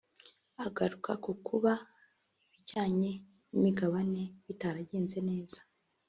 Agaruka 0.65 1.11
ku 1.23 1.31
kuba 1.47 1.71
ibijyanye 2.45 3.11
n’imigabane 3.51 4.23
bitaragenze 4.45 5.17
neza 5.29 5.59